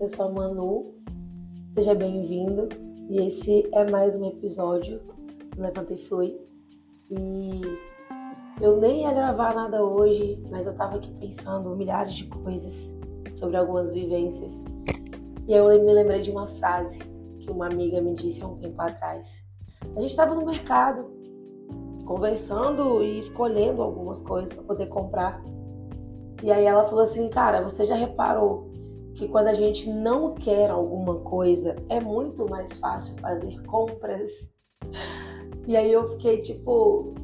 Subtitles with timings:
[0.00, 0.94] eu sou a Manu,
[1.74, 2.68] seja bem-vindo.
[3.10, 5.00] E esse é mais um episódio
[5.56, 6.38] do Levanta e Flui.
[7.10, 7.62] E
[8.60, 12.96] eu nem ia gravar nada hoje, mas eu tava aqui pensando milhares de coisas
[13.34, 14.64] sobre algumas vivências.
[15.48, 17.00] E eu me lembrei de uma frase
[17.40, 19.44] que uma amiga me disse há um tempo atrás.
[19.96, 21.10] A gente estava no mercado,
[22.04, 25.42] conversando e escolhendo algumas coisas para poder comprar.
[26.40, 28.67] E aí ela falou assim, cara, você já reparou
[29.18, 34.54] que quando a gente não quer alguma coisa, é muito mais fácil fazer compras?
[35.66, 37.14] E aí eu fiquei tipo,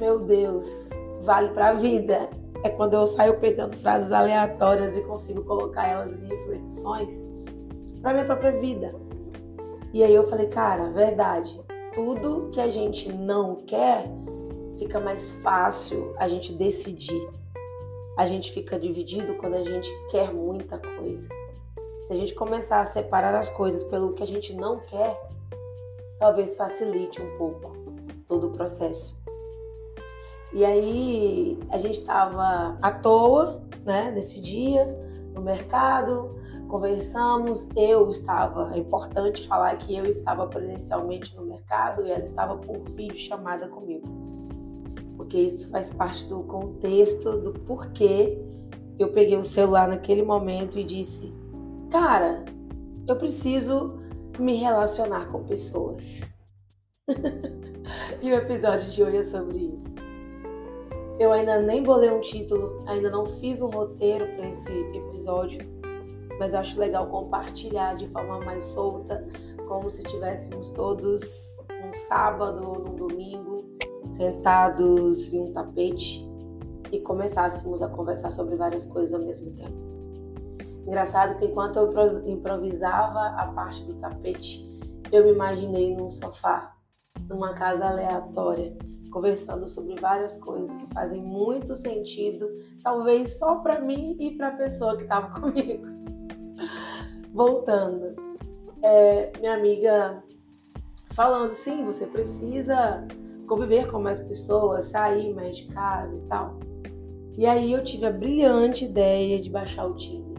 [0.00, 0.88] meu Deus,
[1.20, 2.30] vale pra vida.
[2.64, 7.22] É quando eu saio pegando frases aleatórias e consigo colocar elas em reflexões
[8.00, 8.94] para minha própria vida.
[9.92, 11.60] E aí eu falei, cara, verdade.
[11.94, 14.06] Tudo que a gente não quer
[14.78, 17.28] fica mais fácil a gente decidir
[18.16, 21.28] a gente fica dividido quando a gente quer muita coisa.
[22.02, 25.16] Se a gente começar a separar as coisas pelo que a gente não quer,
[26.18, 27.76] talvez facilite um pouco
[28.26, 29.16] todo o processo.
[30.52, 34.84] E aí a gente estava à toa, né, nesse dia,
[35.32, 36.36] no mercado,
[36.68, 37.68] conversamos.
[37.76, 42.80] Eu estava, é importante falar que eu estava presencialmente no mercado e ela estava por
[42.80, 44.32] vídeo chamada comigo
[45.16, 48.36] porque isso faz parte do contexto do porquê
[48.98, 51.32] eu peguei o celular naquele momento e disse:
[51.92, 52.42] Cara,
[53.06, 53.98] eu preciso
[54.38, 56.22] me relacionar com pessoas.
[58.22, 59.94] e o episódio de hoje é sobre isso.
[61.18, 65.60] Eu ainda nem bolei um título, ainda não fiz um roteiro para esse episódio,
[66.38, 69.28] mas acho legal compartilhar de forma mais solta,
[69.68, 73.66] como se tivéssemos todos um sábado ou um domingo
[74.06, 76.26] sentados em um tapete
[76.90, 79.91] e começássemos a conversar sobre várias coisas ao mesmo tempo.
[80.86, 81.90] Engraçado que enquanto eu
[82.26, 84.68] improvisava a parte do tapete,
[85.12, 86.74] eu me imaginei num sofá,
[87.28, 88.76] numa casa aleatória,
[89.10, 92.48] conversando sobre várias coisas que fazem muito sentido,
[92.82, 95.86] talvez só para mim e para a pessoa que estava comigo.
[97.32, 98.16] Voltando,
[98.82, 100.22] é, minha amiga
[101.12, 103.06] falando, sim, você precisa
[103.46, 106.58] conviver com mais pessoas, sair mais de casa e tal.
[107.36, 110.31] E aí eu tive a brilhante ideia de baixar o Tinder.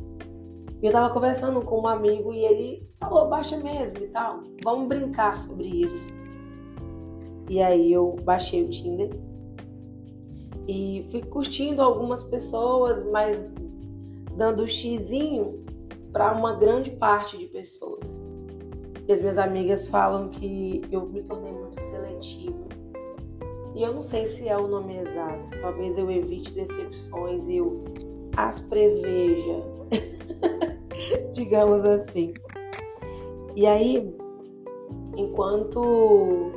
[0.83, 4.43] E eu tava conversando com um amigo e ele falou, baixa mesmo e tal.
[4.61, 6.09] Vamos brincar sobre isso.
[7.49, 9.09] E aí eu baixei o Tinder
[10.67, 13.49] e fui curtindo algumas pessoas, mas
[14.35, 15.63] dando xizinho
[16.11, 18.19] para uma grande parte de pessoas.
[19.07, 22.67] E as minhas amigas falam que eu me tornei muito seletiva.
[23.73, 25.57] E eu não sei se é o nome exato.
[25.61, 27.85] Talvez eu evite decepções e eu
[28.35, 29.63] as preveja.
[31.33, 32.33] Digamos assim.
[33.55, 34.15] E aí,
[35.17, 36.51] enquanto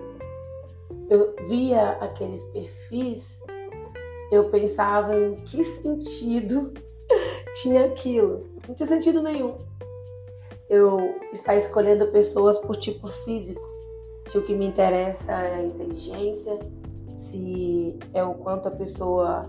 [1.09, 3.41] eu via aqueles perfis,
[4.31, 6.73] eu pensava em que sentido
[7.63, 8.47] tinha aquilo.
[8.69, 9.57] Não tinha sentido nenhum.
[10.69, 13.63] Eu estar escolhendo pessoas por tipo físico.
[14.27, 16.59] Se o que me interessa é a inteligência,
[17.15, 19.49] se é o quanto a pessoa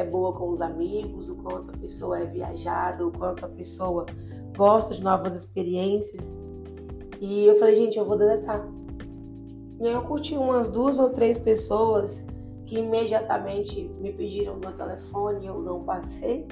[0.00, 4.06] é boa com os amigos, o quanto a pessoa é viajada, o quanto a pessoa
[4.56, 6.32] gosta de novas experiências.
[7.20, 8.66] E eu falei, gente, eu vou deletar.
[9.78, 12.26] E aí eu curti umas duas ou três pessoas
[12.66, 16.46] que imediatamente me pediram meu telefone, eu não passei.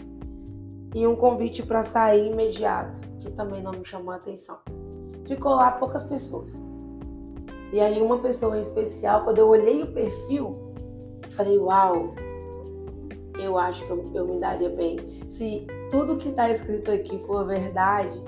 [0.95, 4.59] E um convite para sair imediato, que também não me chamou a atenção.
[5.27, 6.61] Ficou lá poucas pessoas.
[7.73, 10.73] E aí uma pessoa em especial, quando eu olhei o perfil,
[11.29, 12.15] falei, uau,
[13.39, 14.99] eu acho que eu, eu me daria bem.
[15.29, 18.23] Se tudo que está escrito aqui for verdade,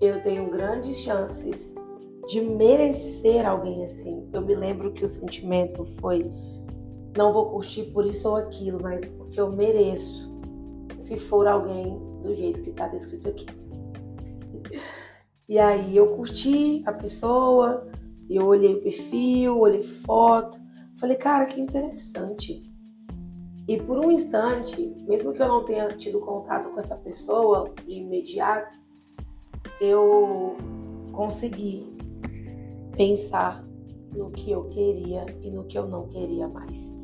[0.00, 1.74] eu tenho grandes chances
[2.28, 4.28] de merecer alguém assim.
[4.32, 6.30] Eu me lembro que o sentimento foi
[7.16, 10.30] não vou curtir por isso ou aquilo, mas porque eu mereço
[10.96, 13.46] se for alguém do jeito que está descrito aqui.
[15.48, 17.90] E aí eu curti a pessoa,
[18.28, 20.58] eu olhei o perfil, olhei foto,
[20.96, 22.62] falei, cara, que interessante.
[23.70, 28.00] E por um instante, mesmo que eu não tenha tido contato com essa pessoa de
[28.00, 28.76] imediato,
[29.80, 30.56] eu
[31.12, 31.86] consegui
[32.96, 33.64] pensar
[34.12, 36.98] no que eu queria e no que eu não queria mais.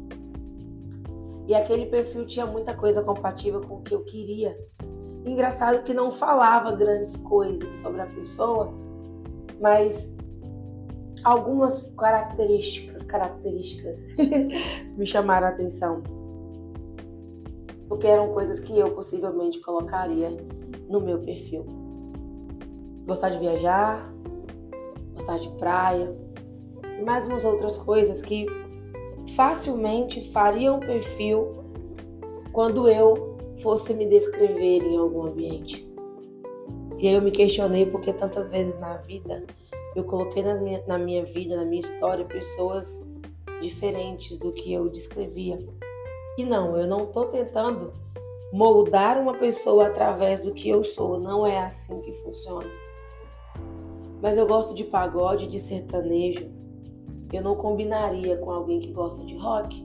[1.47, 4.59] E aquele perfil tinha muita coisa compatível com o que eu queria.
[5.25, 8.75] Engraçado que não falava grandes coisas sobre a pessoa,
[9.61, 10.17] mas
[11.23, 14.09] algumas características, características
[14.99, 16.26] me chamaram a atenção.
[17.97, 20.37] Porque eram coisas que eu possivelmente colocaria
[20.87, 21.65] no meu perfil.
[23.07, 24.13] gostar de viajar,
[25.15, 26.15] gostar de praia
[27.03, 28.45] mais umas outras coisas que
[29.35, 31.55] facilmente fariam perfil
[32.53, 35.91] quando eu fosse me descrever em algum ambiente.
[36.99, 39.43] E aí eu me questionei porque tantas vezes na vida
[39.95, 43.03] eu coloquei minha, na minha vida, na minha história, pessoas
[43.63, 45.59] diferentes do que eu descrevia.
[46.37, 47.93] E não, eu não estou tentando
[48.53, 51.19] moldar uma pessoa através do que eu sou.
[51.19, 52.69] Não é assim que funciona.
[54.21, 56.51] Mas eu gosto de pagode, de sertanejo.
[57.33, 59.85] Eu não combinaria com alguém que gosta de rock.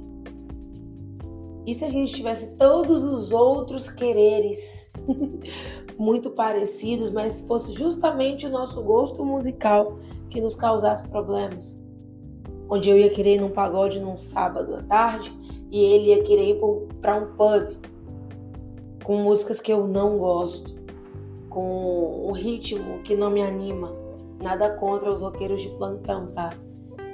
[1.65, 4.92] E se a gente tivesse todos os outros quereres
[5.97, 10.00] muito parecidos, mas fosse justamente o nosso gosto musical
[10.30, 11.80] que nos causasse problemas?
[12.69, 15.31] Onde eu ia querer ir num pagode num sábado à tarde
[15.71, 16.62] e ele ia querer ir
[17.01, 17.77] para um pub
[19.03, 20.75] com músicas que eu não gosto,
[21.50, 23.95] com um ritmo que não me anima.
[24.41, 26.51] Nada contra os roqueiros de plantão, tá?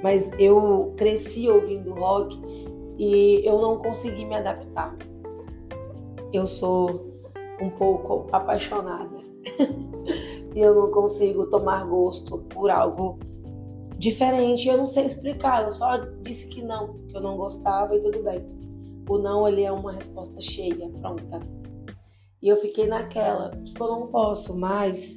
[0.02, 2.38] Mas eu cresci ouvindo rock
[2.98, 4.96] e eu não consegui me adaptar.
[6.32, 7.06] Eu sou
[7.60, 9.18] um pouco apaixonada
[10.54, 13.18] e eu não consigo tomar gosto por algo
[13.98, 14.68] diferente.
[14.68, 18.22] Eu não sei explicar, eu só disse que não, que eu não gostava e tudo
[18.22, 18.46] bem.
[19.08, 21.40] O não ele é uma resposta cheia, pronta.
[22.40, 25.16] E eu fiquei naquela, tipo, eu não posso mais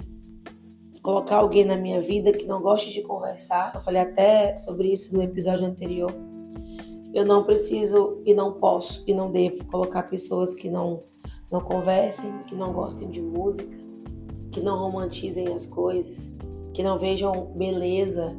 [1.01, 3.73] colocar alguém na minha vida que não goste de conversar.
[3.75, 6.11] Eu falei até sobre isso no episódio anterior
[7.13, 11.03] eu não preciso e não posso e não devo colocar pessoas que não
[11.51, 13.77] não conversem, que não gostem de música,
[14.53, 16.33] que não romantizem as coisas,
[16.73, 18.33] que não vejam beleza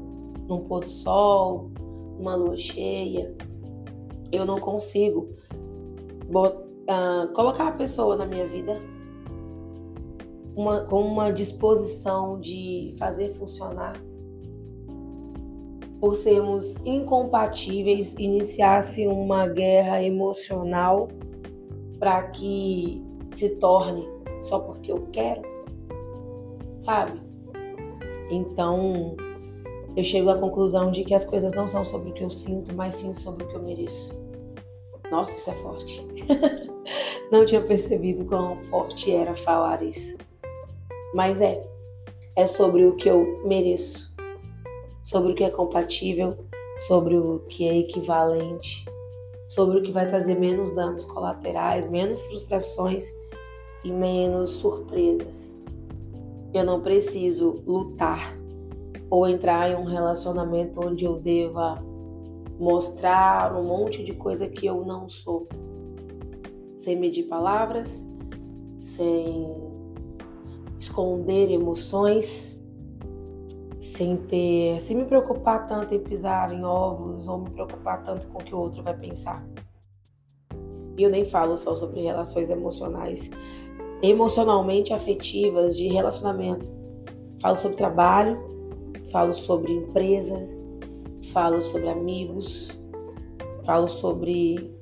[0.49, 1.71] num pôr do sol,
[2.19, 3.35] numa lua cheia.
[4.31, 5.29] Eu não consigo
[6.31, 8.81] botar, uh, colocar a pessoa na minha vida
[10.57, 13.95] uma, com uma disposição de fazer funcionar
[16.01, 21.09] por sermos incompatíveis, iniciasse uma guerra emocional
[21.99, 23.01] para que
[23.31, 24.05] se torne
[24.41, 25.43] só porque eu quero,
[26.77, 27.21] sabe?
[28.29, 29.15] Então,
[29.97, 32.75] eu chego à conclusão de que as coisas não são sobre o que eu sinto,
[32.75, 34.13] mas sim sobre o que eu mereço.
[35.11, 36.07] Nossa, isso é forte.
[37.31, 40.17] não tinha percebido quão forte era falar isso.
[41.15, 41.63] Mas é,
[42.37, 44.13] é sobre o que eu mereço
[45.03, 46.37] sobre o que é compatível,
[46.79, 48.87] sobre o que é equivalente,
[49.49, 53.11] sobre o que vai trazer menos danos colaterais, menos frustrações
[53.85, 55.57] e menos surpresas.
[56.55, 58.39] Eu não preciso lutar
[59.13, 61.79] ou entrar em um relacionamento onde eu deva
[62.59, 65.47] mostrar um monte de coisa que eu não sou,
[66.75, 68.11] sem medir palavras,
[68.81, 69.71] sem
[70.79, 72.59] esconder emoções,
[73.79, 78.39] sem ter, sem me preocupar tanto em pisar em ovos ou me preocupar tanto com
[78.39, 79.47] o que o outro vai pensar.
[80.97, 83.31] E eu nem falo só sobre relações emocionais,
[84.03, 86.73] emocionalmente afetivas de relacionamento.
[87.39, 88.51] Falo sobre trabalho,
[89.13, 90.49] falo sobre empresas,
[91.33, 92.83] falo sobre amigos,
[93.65, 94.75] falo sobre,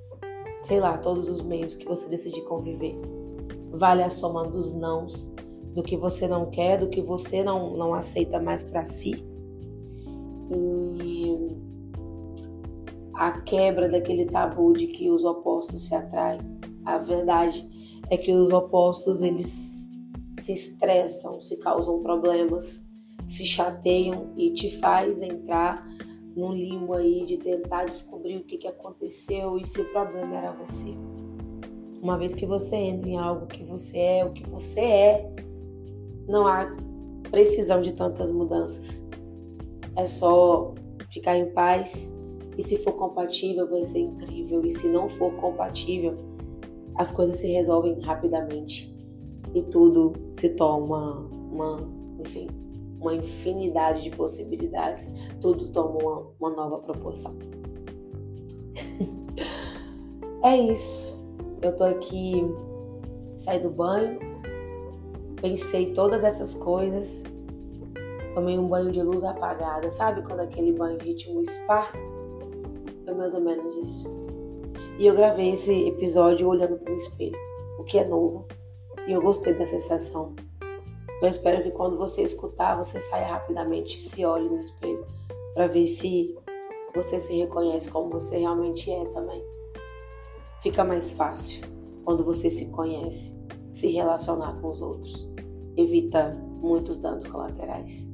[0.63, 2.97] sei lá, todos os meios que você decidir conviver.
[3.73, 5.35] Vale a soma dos nãos
[5.75, 9.25] do que você não quer, do que você não, não aceita mais para si.
[10.51, 11.37] E
[13.15, 16.41] a quebra daquele tabu de que os opostos se atraem.
[16.85, 17.69] A verdade
[18.09, 19.91] é que os opostos eles
[20.39, 22.90] se estressam, se causam problemas,
[23.27, 25.87] se chateiam e te faz entrar
[26.35, 30.53] num limbo aí de tentar descobrir o que, que aconteceu e se o problema era
[30.53, 30.95] você.
[32.01, 35.35] Uma vez que você entra em algo que você é, o que você é,
[36.27, 36.75] não há
[37.31, 39.07] precisão de tantas mudanças.
[39.97, 40.75] É só
[41.11, 42.13] ficar em paz
[42.57, 46.17] e se for compatível vai ser incrível e se não for compatível
[46.97, 48.95] as coisas se resolvem rapidamente
[49.55, 51.89] e tudo se torna uma,
[52.21, 52.49] enfim,
[53.01, 57.37] uma infinidade de possibilidades, tudo toma uma, uma nova proporção.
[60.45, 61.19] é isso.
[61.63, 62.43] Eu tô aqui,
[63.37, 64.19] saí do banho,
[65.41, 67.25] pensei todas essas coisas.
[68.35, 71.91] Tomei um banho de luz apagada, sabe quando aquele banho ritmo spa?
[73.05, 74.09] Foi mais ou menos isso.
[74.99, 77.37] E eu gravei esse episódio olhando para o espelho,
[77.79, 78.47] o que é novo,
[79.09, 80.35] e eu gostei da sensação.
[81.23, 85.07] Eu espero que quando você escutar, você saia rapidamente e se olhe no espelho
[85.55, 86.35] para ver se
[86.95, 89.45] você se reconhece como você realmente é também.
[90.63, 91.63] Fica mais fácil
[92.05, 93.39] quando você se conhece,
[93.71, 95.31] se relacionar com os outros.
[95.77, 98.07] evita muitos danos colaterais.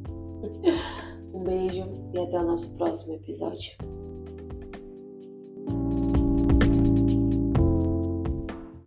[1.34, 1.84] Um beijo
[2.14, 3.76] e até o nosso próximo episódio.